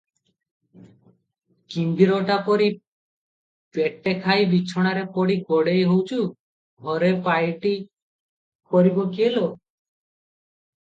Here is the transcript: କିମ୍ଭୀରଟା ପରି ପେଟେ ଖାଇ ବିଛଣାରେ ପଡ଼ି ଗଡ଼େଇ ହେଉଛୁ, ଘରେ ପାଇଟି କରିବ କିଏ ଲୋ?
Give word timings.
କିମ୍ଭୀରଟା 1.73 2.37
ପରି 2.47 2.69
ପେଟେ 3.77 4.15
ଖାଇ 4.23 4.49
ବିଛଣାରେ 4.55 5.05
ପଡ଼ି 5.19 5.37
ଗଡ଼େଇ 5.51 5.85
ହେଉଛୁ, 5.93 6.21
ଘରେ 6.89 7.11
ପାଇଟି 7.29 7.75
କରିବ 8.75 9.05
କିଏ 9.17 9.29
ଲୋ? 9.37 9.47